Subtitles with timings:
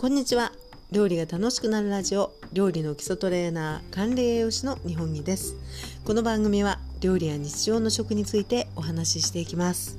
[0.00, 0.50] こんにちは。
[0.92, 2.32] 料理が楽しくなるラジオ。
[2.54, 5.56] 料理の基礎トレーナー管理栄養士の日本木です。
[6.06, 9.98] この番組は料理や日常の食についてお話ししていきます。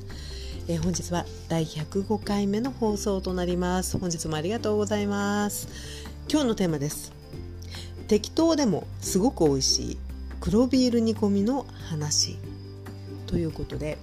[0.68, 4.00] えー、本日は第105回目の放送となります。
[4.00, 5.68] 本日もありがとうございます。
[6.28, 7.14] 今日のテーマです。
[8.08, 9.98] 適当でもすごく美味しい
[10.40, 12.40] 黒ビール煮込みの話。
[13.28, 14.00] ということで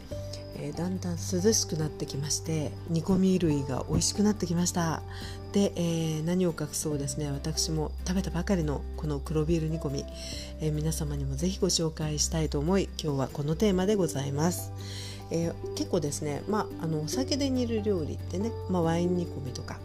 [0.61, 5.03] えー、だんだん涼しくなってきまして煮込み類が美味しくなってきました。
[5.53, 7.31] で、えー、何を隠そうですね。
[7.31, 10.05] 私も食べたばかりのこの黒ビール煮込み、
[10.61, 14.73] えー、皆様にもぜひご紹介したいと思い今日はこのテーマでございます、
[15.31, 19.79] え、結構ですね、まあ、あのお酒で煮る料理ってね、まあ、ワイン煮込みとか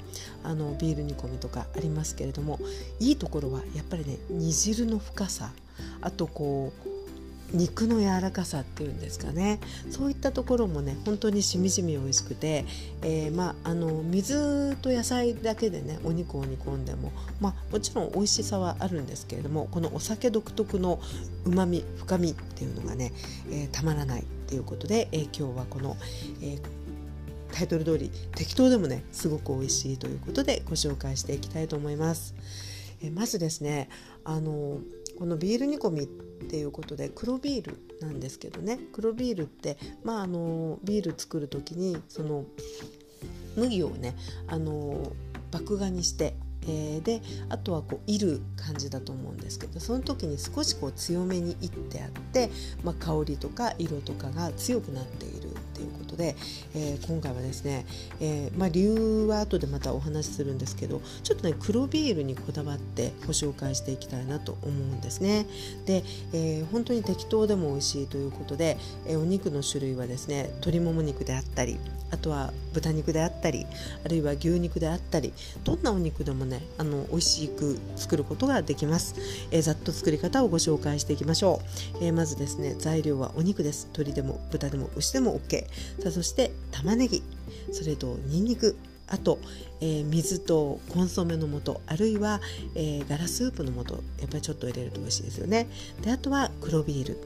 [0.44, 2.60] あのビール煮込みとかありますけれども
[3.00, 5.52] いいところはやっぱりね煮汁の深さ。
[6.02, 7.03] あとこう
[7.54, 12.66] 肉の柔らかさっていうんですかねそういったところもね本当にしみじみ美味しくて、
[13.02, 21.00] えー、まあ、あの水と野菜だけでねお肉を煮込んでも、まあ、もちろん美味しさはあるんですけれどもこのお酒独特の
[21.46, 23.14] うまみ深みっていうのがね、
[23.52, 25.96] えー、たまらないっていうことで、えー、今日はこの、
[26.42, 26.58] え
[27.54, 32.34] タイトル通り適当でもねすごく美味しいということでご紹介していきたいと思います。
[33.04, 33.90] えまずですね
[34.24, 34.80] あの
[35.18, 38.80] このビール煮込みっていうことで黒ビールなんですけどね。
[38.92, 42.46] 黒ビールってまああのビール作る時にその
[43.56, 44.16] 麦をね
[44.48, 45.14] あの
[45.52, 46.36] 麦芽にして
[46.68, 52.50] えー、であとはこういる感じだと思うんですけどその時に少しこう強めにいってあって、
[52.84, 55.50] まあ、香りとか色とかが強くなっている
[56.14, 56.36] ことで、
[56.76, 57.86] えー、今回はですね、
[58.20, 65.46] えー、まあ、理由は後でまたお話しするんですけどちょっとね黒ビールにこだわってご紹介していきたいなと思うんですね。
[65.86, 66.04] で、
[66.34, 71.80] え本当に適当でも美味しいということで、えお肉の種類はですね鶏もも肉であったり
[72.12, 73.66] あとは豚肉であったり
[74.06, 79.16] あるいは牛肉であったりどんなお肉でもねあの美味しく作ることができます、
[79.52, 81.62] えー、ざっと作り方をご紹介していきましょ
[82.00, 83.88] う、えー、まずですね材料はお肉です。
[83.94, 85.66] 鶏でも豚でも牛でも OK
[86.04, 87.24] さあそして玉ねぎ
[87.72, 88.76] それとにんにく
[89.08, 89.40] あと、
[89.80, 92.42] えー、水とコンソメの素あるいは、
[92.76, 95.68] えー、ガラスープの素やっぱりちょっと入れると美味しいですよね。
[96.02, 97.18] であとは黒ビール。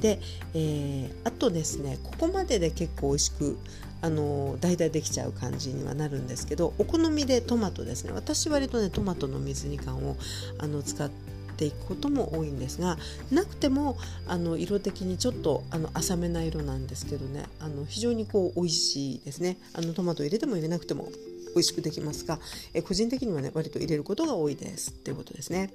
[0.00, 0.18] で、
[0.52, 3.56] えー、あとですねここまでで結構美味しく
[4.02, 8.12] あの大体できちゃう感じにはなるんですけどお好みでトマトですね。
[8.12, 10.16] 私割とねトマトの水煮缶を
[10.58, 12.98] あの使ってていくことも多いんですが
[13.30, 19.56] なくてもあの色的にちょっとあの浅めな色なんですけどねあの非常にこう美味しいですね。
[19.72, 21.08] あのトマト入れても入れなくても
[21.54, 22.38] 美味しくできますが、
[22.74, 25.70] え個人的にはね割と入れることが多いですっていうことですね。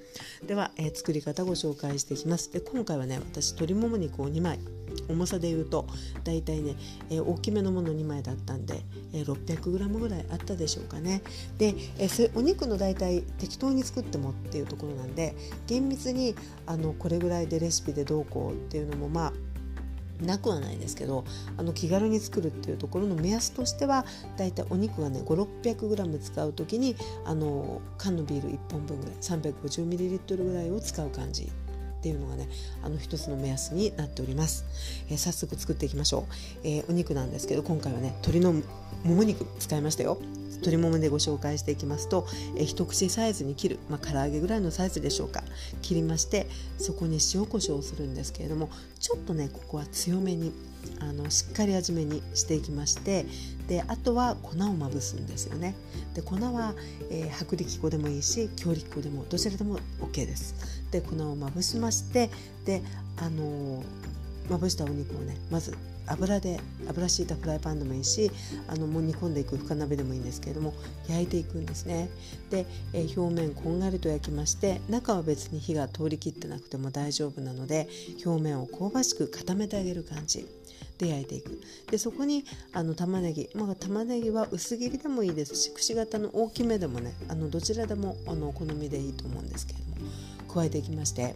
[0.46, 2.52] では、え作り方ご紹介していきます。
[2.52, 4.58] で今回はね私鶏もも肉を2枚
[5.08, 5.86] 重さでいうと
[6.24, 6.76] だいたいね、
[7.10, 11.22] えー、大きめのもの2枚だったんで、えー、600g ぐらいあったでしょうかね。
[11.58, 15.34] で、えー、お肉のだいたい適当に作ってもっていうところなんで
[15.66, 16.34] 厳密に
[16.66, 19.32] あのこれぐらいでレシピでどうこうっていうのもまあ
[20.24, 21.24] なくはないですけど
[21.56, 24.04] あの気軽に作るっていうところの目安としては
[24.36, 31.50] だいたいお肉がね 5600g 使う時にあの缶のビール1本分ぐらい 350ml ぐらいを使う感じ
[32.00, 32.48] っていうのがね
[32.82, 34.64] あの一つの目安になっております、
[35.10, 36.26] えー、早速作っていきましょ
[36.64, 38.62] う、えー、お肉なんですけど今回はね鶏のも
[39.04, 40.18] も肉使いましたよ。
[40.60, 42.26] 鶏ももでご紹介していきますと、
[42.56, 45.42] え、一口サイズに切る、まあ、唐揚げぐらいのサイズでしょうか。
[45.82, 46.46] 切りまして
[46.78, 50.52] そこに塩コショウをするんですけれどもちょっとねここは強めに
[51.00, 53.26] あのしっかり味めにしていきまして
[53.68, 55.74] であとは粉をまぶすんですよね。
[56.14, 56.74] で粉は、
[57.10, 60.54] えー、薄力粉でもいいし強力粉でもどちらでも OK です。
[60.90, 62.30] で粉をまぶしまして
[62.64, 62.82] で
[63.16, 63.84] あのー、
[64.50, 65.76] まぶしたお肉をねまず
[66.10, 68.30] 油で油敷いたフライパンでもいいし
[68.68, 70.74] あのもう煮込んでいく深鍋でもいいんですけれども
[71.08, 72.08] 焼いていくんですね。
[72.50, 77.88] で、えー、表面こんがりと焼きまして中は別に火が通りきってなくても大丈夫なので
[78.24, 80.46] 表面を香ばしく固めてあげる感じ
[80.98, 81.60] で焼いていく。
[81.90, 90.10] でそこにあの玉ねぎ、まあ、玉ねぎは薄切りでもいいですしくし形の大きめでもねあのどちらでもあのお好みでいいと思うんですけれども
[90.52, 91.34] 加えていきまして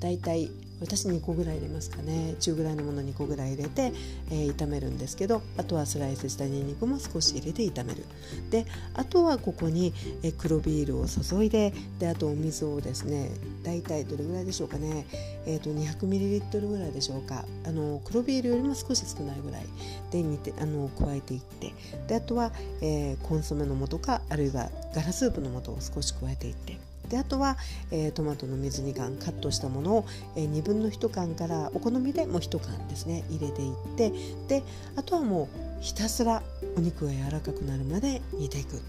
[0.00, 2.34] だいたい私2個ぐらい入れますかね。
[2.40, 3.92] 中ぐらいのもの2個ぐらい入れて、
[4.30, 8.04] えー、炒めるんですけどあとはスライスしたにんにくも少し入れて炒める。
[8.50, 9.92] であとはここに、
[10.22, 13.30] えー、黒ビールを注いでであとお水をですね
[13.62, 15.06] 大体どれぐらいでしょうかね、
[15.46, 17.44] えーと、200ml ぐらいでしょうか。
[17.66, 19.66] あの黒ビールよりも少し少ないぐらい。
[20.10, 21.72] で煮てあの加えていって。
[22.08, 26.78] であとは、えー、コンソメの素かあるいはガラスープの素を少し加えていって。
[27.08, 27.56] であとは、
[27.90, 30.04] えー、トマトの水煮缶カットしたものを、
[30.36, 34.12] えー、2分の1缶からお好みでもう1缶ですね入れていって
[34.48, 34.62] で
[34.96, 35.48] あとはも
[35.80, 36.42] うひたすら
[36.76, 38.80] お肉が柔らかくなるまで煮ていく。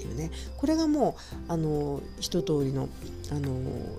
[0.00, 1.16] っていうねこれがも
[1.48, 2.88] うあの一通りの
[3.30, 3.52] あの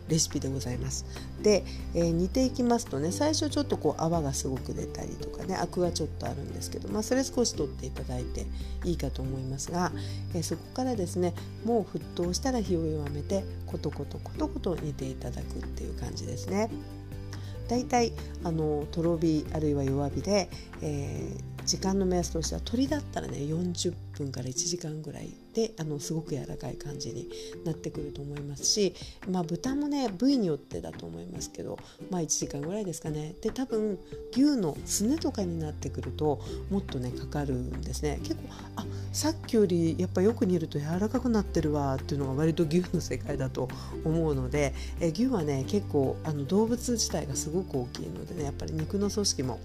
[0.10, 1.06] レシピでございます。
[1.42, 1.64] で、
[1.96, 8.46] えー、煮ていきますとね最初ちょっとこう泡がすごく出たりとかねアクがちょっとあるんですけど、まあ、それ少し取っていただいて
[8.84, 9.94] いいかと思いますが、
[10.36, 11.34] えー、そこからですね
[11.64, 16.70] もう沸騰したら火を弱めてコトコトコトコト煮ていただくっていう感じですね。
[17.70, 18.12] だいたい
[18.44, 20.50] あのとろ火あるいは弱火で、
[20.82, 27.30] えー、時間の目安としては鶏だったらね40分から1時間ぐらいであのすごく柔らかい感じに
[27.64, 28.94] なってくると思いますし、
[29.30, 31.80] まあ、豚もね部位によってだと思いますけど、
[32.10, 33.36] まあ、1時間ぐらいですかね。
[33.42, 33.98] で多分
[34.34, 38.20] 牛のすねとかになってくるともっとねかかるんですね。
[38.22, 38.42] 結構
[38.76, 43.70] あさっきよりやっぱよく煮ると柔らかくなってるわっていうのが割と牛の世界だと
[44.04, 49.62] 思うのでえ牛はね結構あの動物自体がすごく大きいのでねやっぱり肉の組織も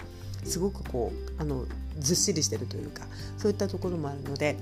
[0.47, 1.67] すごくこうあの
[1.99, 3.05] ずっしりしてるというか
[3.39, 4.57] そういったところもあるので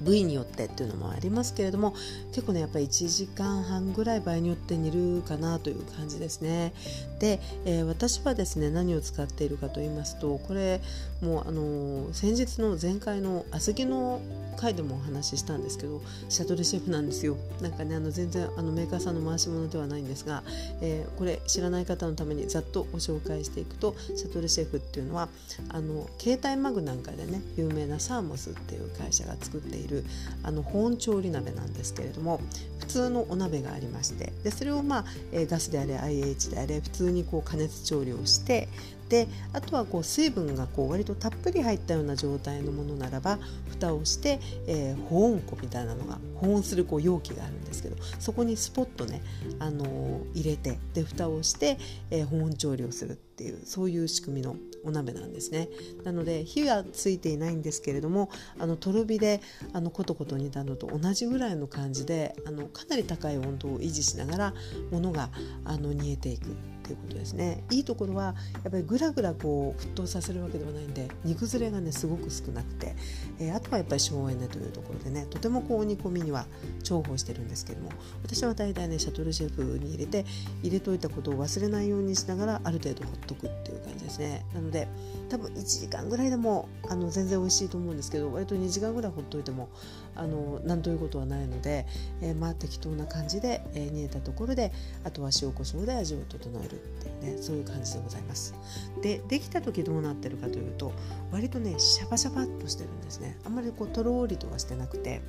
[0.00, 1.94] 部位によってっていうのもありますけれども
[2.32, 6.72] 結構ねやっぱり1時間半ぐらい場合によって煮るかなという感じですね。
[7.18, 10.80] で、えー、私はですね何を使っているかと言いますとこれ
[11.20, 14.20] もうあのー、先日の前回の小豆の
[14.58, 17.36] 回でもお話ししたんですけどシャトルシェフなんですよ。
[17.60, 20.42] なんかねあの全然あのメーカーさんの回し物ではないんですが、
[20.80, 25.28] えー、これ知らない方のためにざっとご紹介していくとシャトルシェフっていうのは
[25.68, 30.04] あの携帯マグなんかでね有名なサーモスっていう会社が作っている
[30.42, 32.40] あの保温調理鍋なんですけれども
[32.80, 38.68] 普通のお鍋がありましてでそれをまあ、えー、ガスであれ IH であれ普通にこう加熱調理をして
[39.08, 43.38] であとはこう水分がこう割とたっぷり入ったような状態のものならば
[43.70, 49.22] 蓋をして、えー、保温庫みたいなのが保温するこう容器があるんですけどそこにスポッとね、
[49.58, 51.78] あのー、入れてで蓋をして、
[52.10, 55.68] えー、保温調理をするっていうそういう仕組みのお鍋なんですね。
[56.04, 59.40] なので火がついていないんですけれどもあのとろ火で
[59.72, 64.54] あのコトコト煮たのと同じぐらいの感じであのかなり高い温度を維持しながら
[64.90, 65.30] ものが
[65.64, 66.56] あの煮えていく。
[66.88, 67.62] ということですね。
[67.70, 72.96] いいところはやっぱりぐらぐらこう沸騰させるわけではないんで煮崩れがねすごく少なくて、
[73.38, 76.46] えー、あとはやっぱり省エネというところでねとてもこう煮込みには
[76.82, 77.90] 重宝してるんですけども
[78.22, 80.24] 私は大体ねシャトルシェフに入れて
[80.62, 84.46] 入れといたことを忘れないようにしながらある程度ほっとくっていう感じですね。
[84.54, 84.88] なので
[85.28, 89.68] 多分1時間ぐらいでもあの全然美味しいと思うんですけど割と2時間ぐらいほっといても
[90.16, 91.86] あの何ということはないので、
[92.22, 94.72] えー、まあ適当な感じで、えー、煮えたところで
[95.04, 98.54] あとは塩コショウで味を整えるってねそういう感じでございます。
[99.02, 100.92] でできた時どうなってるかというと
[101.30, 103.38] 割とねシャバシャバっとしてるんですね。
[103.44, 105.20] あんまりこうとろーりとはしてなくて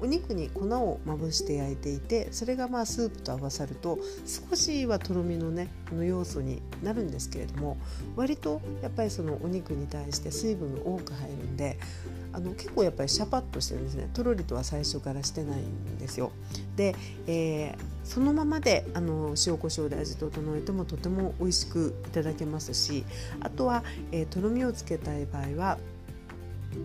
[0.00, 7.76] お肉に粉をまぶして焼いていてそれがまあスープと合わさると少しはとろみのねこの要素になるんですけれども
[8.16, 11.78] 割とやっぱりそのお肉に対して水分が多く入るんで
[12.32, 14.08] あの結構やっぱりシャパッとしてるんですね。
[14.14, 16.32] とろりとは最初からしてないんですよ。
[16.76, 16.94] で、
[17.26, 23.04] えー、そのままであの塩コショウで味整えてもとても美味しくいただけますし
[23.40, 25.78] あとは、えー、とろみをつけたい場合は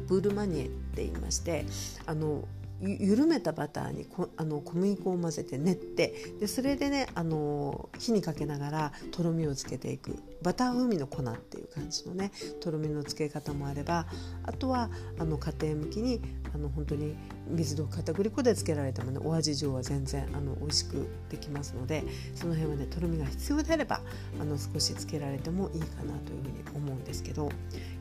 [0.08, 1.66] ブールマニエって言いまして
[2.06, 2.48] あの
[2.82, 10.16] 緩めたバターにこあの小麦粉を混ぜて練ってでそれでねあの火にかけながらとろみをつけていく。
[10.46, 12.32] バター風味の粉っていう感じのね
[12.62, 14.06] とろみのつけ方もあれば
[14.44, 16.22] あとはあの家庭向きに
[16.54, 17.16] あの本当に
[17.48, 22.04] 水と片栗粉でつけられてもねお味上は全然あの美味しくできますので
[22.36, 24.02] その辺はねとろみが必要であれば
[24.40, 27.52] あの少しつけられてもいいかなというふうに思うんですけどや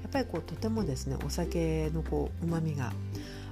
[0.09, 2.93] っぱりこうとてもですねお酒のこうまみが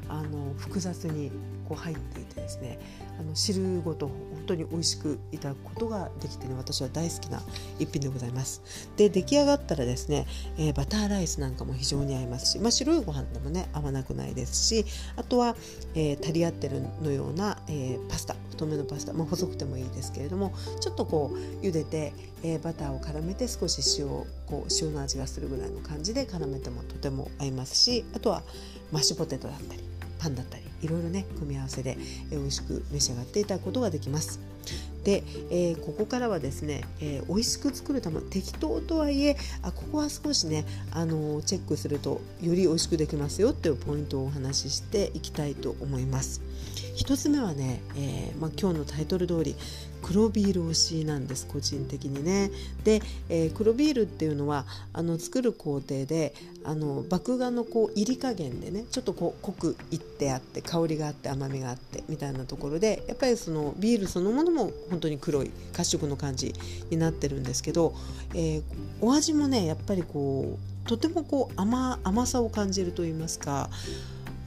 [0.09, 1.31] あの複雑に
[1.69, 2.79] こう入っていてですね
[3.19, 4.17] あの汁ごと本
[4.47, 7.43] 当に美味しくいただくことができてね私は大好きな
[7.79, 8.63] 一品でございます。
[8.97, 10.27] で出来上がったらですね、
[10.59, 14.85] えー、バターライスなんかも非常に合いますし、まあ、白いご飯でもね合わなくないですし
[15.17, 15.57] あとは、
[15.95, 24.09] えー、足り合ってるのような、えー、パスタ太めのパスタ、まあ、細くてもいいですけれどもちょっとこう茹でて、えバターを絡めて少し塩
[24.47, 28.43] こう塩の味がするぐらいの感じで絡めてもとても合いますしあとは
[28.91, 29.81] マッシュポテトだったり
[30.19, 31.97] パンだったりいろいろね組み合わせで、
[32.31, 34.41] え美味しく召し上がっていただくことができます。
[35.05, 46.41] で、えー、ここからはですね、えー、美味しく作るため適当とはいえあここは少しね、あのー、チェックするとより美味しくできますよっていうポイントをお話ししていきたいと思います。
[46.97, 49.57] 1つ目はね、えーまあ、今日のタイトル通り
[50.03, 52.51] 黒ビール推しなんです個人的にね。
[52.85, 66.55] で、えー、黒ビールっていうのはあの作る工程であの麦芽のこう入り加減でねちょっとこう濃くいってあって香りがあって甘みがあってみたいなところでやっぱりそのビールそのものも本当に黒い褐色の感じ
[66.91, 67.95] になってるんですけど、
[68.35, 68.63] えー、
[69.01, 73.71] お味もねやっぱりこうとてもこう甘甘さを感じると言いますか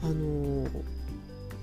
[0.02, 0.68] あの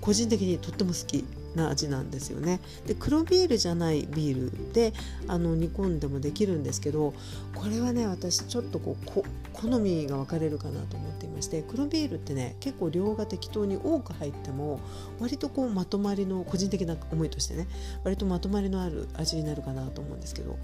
[0.02, 1.24] 個人的にとっても好き
[1.56, 2.60] な味なんですよね。
[2.88, 4.94] で黒ビールじゃないビールで
[5.28, 7.14] あの煮込んでもできるんですけど
[7.56, 14.80] これはね私ちょっとこう好みが分かれるかなと思っていまして黒ビールってね結構量が適当に多く入っても
[15.20, 17.68] 割とこうまとまりの個人的な思いとしてね
[18.04, 20.58] 割とまとまりのある味になるかなと思うんですけど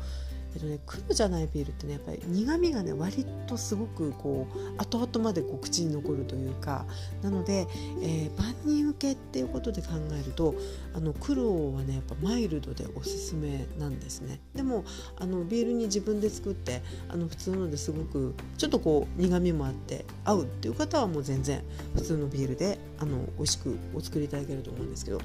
[0.53, 6.85] えっとね、黒じゃないビールってねやっぱり苦みがね割とすごくこう後々までこう口に残るというか
[7.21, 7.67] なので、
[8.01, 10.55] えー、万人受けっていうことで考えると
[10.93, 14.39] あの黒はねやっぱマイルドでおすすめなんですね。
[14.55, 14.83] でも
[15.17, 21.61] あのビールに自分で作ってあの普通のですごくちょっとこう苦みもあって合うっていう方はもう全然
[21.95, 25.19] 普通のビールであの美味しくお作りいただけると思うんですけど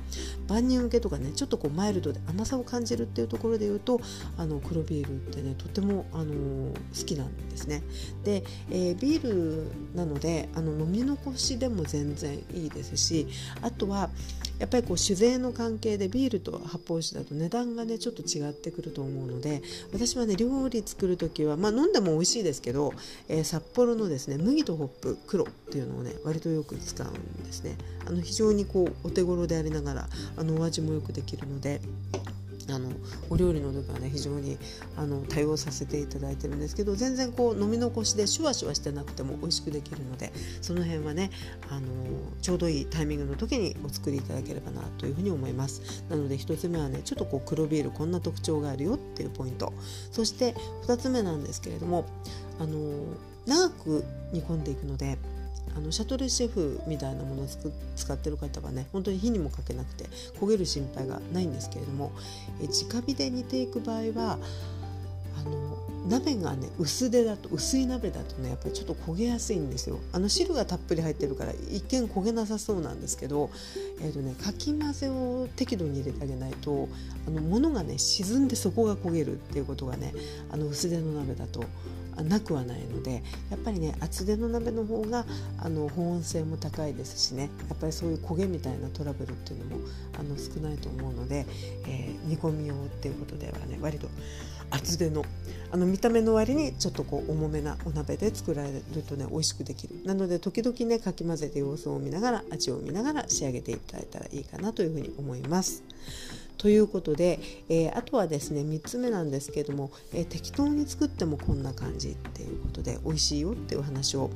[0.48, 4.00] 万人受けとかねちょっとこうマイルドで甘さを感じるっていうところで言うと
[4.36, 7.82] あの黒ビールってねとても、あの好きなんですね。
[8.24, 13.26] で、えー、ビールなのであの飲み残しでも全然いいですし
[13.62, 14.10] あとは
[14.58, 22.92] やっぱりこう酒税の関係でビールと発泡酒だと値段がねちょっと違ってくると思うので私はね料理作る時はまあ飲んでも美味しいですけど、
[23.28, 31.80] えー、札幌のですね麦とホップ黒っていうのをね割とよく使うんですねあの非常にこうお手頃でありながらあのお味もよくできるので
[32.70, 32.90] あの
[33.30, 34.58] お料理の時はね非常に
[34.96, 41.30] あの対応させていただいてるんですけど全然こう飲み残しでシュワシュワしてなくても美味しくできるのでその辺はね
[41.70, 41.86] あの
[42.40, 46.04] ちょうどいいタイミングの時にお作りいただければなというふうに思います。
[46.08, 49.72] なので1つ目はねちょっとこう黒ビールこんな特徴があるよっていうポイント。
[50.10, 50.54] そして
[50.86, 52.06] 2つ目なんですけれども
[52.58, 52.76] あの
[53.46, 55.18] 長く煮込んでいくので
[55.76, 57.46] あのシャトルシェフみたいなものを
[57.96, 60.04] 使ってる方はね本当に火にもかけなくて
[60.40, 62.12] 焦げる心配がないんですけれども
[62.60, 64.38] え直火で煮ていく場合は
[65.38, 69.98] あの鍋がね薄手だと薄い鍋だとねやっぱりちょっと焦げやすいんですよ。
[70.12, 73.50] あの汁がたっぷり入ってるから一見焦げなさそうなんですけど、
[74.02, 76.88] えーとね、かき混ぜを適度に入れてあげないと
[77.26, 80.12] あの物がね沈んで底が焦げるっていうことがね
[80.50, 81.64] あの薄手の鍋だと
[82.22, 85.24] なくはないのでやっぱりね厚手の鍋の方が
[85.58, 89.82] あの保温性も高いですしねやっぱりそういう焦げみたいなトラブルっていうのも
[90.18, 91.46] あの少ないと思うので、
[91.86, 94.08] えー、煮込み用っていうことではね割と
[94.70, 95.24] 厚手の
[95.70, 105.82] あの見た目の割にちょっとこう重めなお鍋で作られるとね美味しくできるなので時々ねかき混ぜて様子を見ながら味を見ながら仕上げていただいたらいいかなというふうに思います。
[106.58, 114.30] ということで、えー、あとはですね3つ目なんですけども、えー、適当に作ってもこんな感じっていうことで美味しいよっていう話を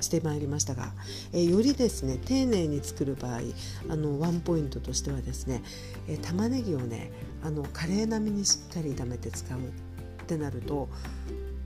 [0.00, 0.92] してまいりましたが、
[1.32, 3.40] えー、よりですね丁寧に作る場合
[3.88, 5.62] あのワンポイントとしてはですね、
[6.08, 7.10] えー、玉ねぎをね
[7.42, 9.62] あのカレー並みにしっかり炒めて使うっ
[10.26, 10.88] てなると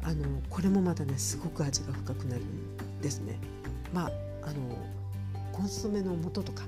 [0.03, 3.39] あのこれもまたねすごく味が深くなるんですね。
[3.93, 4.11] まあ
[4.43, 4.55] あの
[5.53, 6.63] コンソメの素とか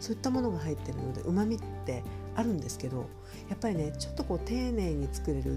[0.00, 2.04] そういったものが入ってるのでうまみって
[2.36, 3.08] あるんですけど
[3.48, 5.56] やっぱりねちょっとこう丁寧に作れるっ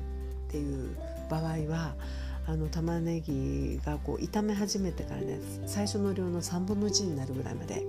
[0.49, 0.95] ていう
[1.29, 1.95] 場合は
[2.47, 7.83] あの玉ねぎがこう炒め始めてからね最初の量の3分の1になるぐらいまで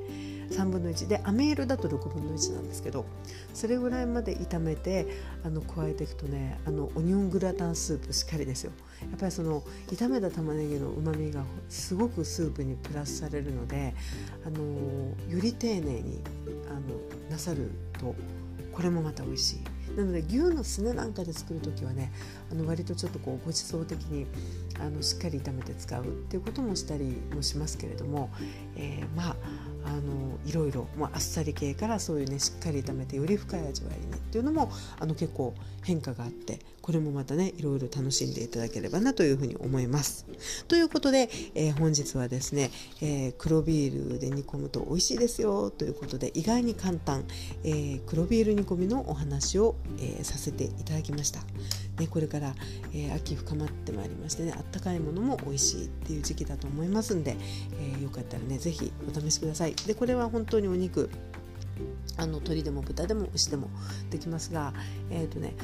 [0.51, 3.05] 3分の1で飴色だと6分の1なんですけど
[3.55, 5.07] それぐらいまで炒めて
[5.45, 8.73] あの加えていくとねあのオニオングラタンスープしっかりですよ。
[9.03, 13.95] やっぱりその炒めた玉ねぎのうまみがすごくスープにプラスされるので
[14.45, 14.59] あの
[15.33, 16.21] より丁寧に
[16.69, 16.81] あの
[17.31, 18.17] なさると
[18.79, 19.97] これもまた美味しい。
[19.97, 22.13] なので牛のすねなんかで作る時はね
[22.53, 24.29] あの割とちょっとこうごちそう的に
[24.79, 28.31] あのしっかり炒めて使うっていうこともしたりもしますけれども、
[28.77, 29.37] えー、まあ
[29.89, 40.27] あのいろいろ、まあ、あっさり系からそういうねしっかり炒めてより深い味わいにっていうのもあの結構変化があってこれもまたねいろいろ楽しんでいただければなというふうに思います。
[40.69, 47.25] ということで、えー、本日はですね、えー、黒ビールで煮込むと美味しいですよということで意外に簡単、
[47.65, 51.41] えー、黒ビール煮込みのお話を、えさせていただきました。
[51.99, 52.55] ね、これから、
[52.93, 57.37] え秋深まってまいりましてねあったかいものも美味しいっていう時期だと思いますんで、
[57.99, 59.75] えよかったらね是非お試しください。
[59.75, 61.11] でこれは本当にお肉
[62.19, 63.71] あの鶏でも豚でも牛でも
[64.11, 64.75] できますが、
[65.11, 65.55] えーとね、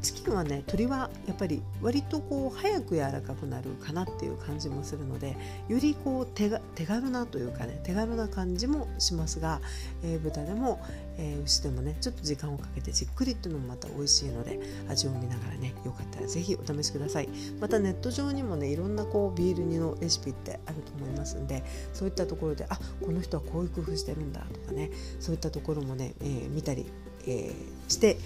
[0.00, 5.36] チキンはね鶏はやっぱり割とこう早く柔らかくなるかなっていう感じもするので
[5.68, 9.60] よりこう手が手軽なというかね手軽な感じもしますが、
[10.04, 10.80] えー、豚でも、
[11.16, 17.28] えー、牛でもねちょっと時間をかけてじっくりっていうのもまた美味しいので味を見ながらねよかったら是非お試しください。
[17.60, 26.86] またネット上にもねいろんなこうビール煮のレシピってあると思いますんでそういったところであこの人はこういう工夫してるんだとかねそういったところももね、えー、見たり
[27.26, 28.18] えー、して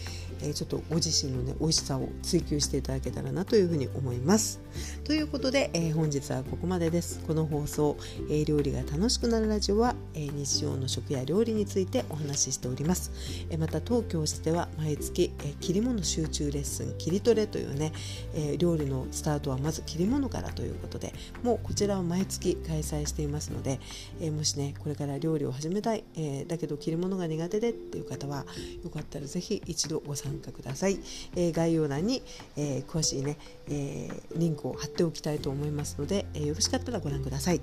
[0.44, 4.60] えちょっとご自身のね美味しさを追求していただけたらなというふうに思います。
[5.04, 7.20] ということで、えー、本日はここまでです。
[7.26, 7.96] この放送、
[8.28, 13.12] えー、料理が楽しくなるラジオは、えー、日常の食や料理についてお話ししております、
[13.50, 17.92] えまた当教室では毎月、え切り物集中レッスン切りトレというね、
[18.34, 23.80] え料理のスタートはまず切り物からということでもうこちらは毎月開催していますので、
[24.20, 28.44] えもしねこれから料理を始めたい、えだけど切り物が苦手でっていう方は
[28.84, 30.98] よかったらぜひ一度ご参加ください、
[31.36, 32.22] えー、概要欄に、
[32.56, 33.36] えー、詳しいね、
[33.68, 37.60] えー、リンクを貼っておきたいと思いますので、えよろしかったらご覧ください。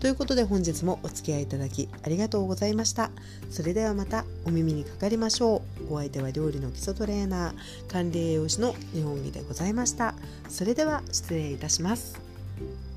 [0.00, 3.10] ということで本日もお付き合いいただきありがとうございました。
[3.50, 5.94] それではまたお耳にかかりましょう。
[5.94, 10.14] お相手は料理の基礎トレーナー管理栄養士の日本木でございました。
[10.48, 12.89] それでは失礼いたします。